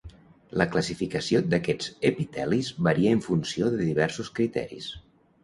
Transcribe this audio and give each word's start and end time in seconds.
La 0.59 0.65
classificació 0.75 1.41
d'aquests 1.51 1.91
epitelis 2.11 2.71
varia 2.89 3.13
en 3.19 3.23
funció 3.27 3.71
de 3.77 3.83
diversos 3.93 4.35
criteris. 4.41 4.91